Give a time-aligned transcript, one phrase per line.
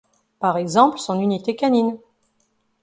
[0.39, 1.95] Par exemple, son unité canine.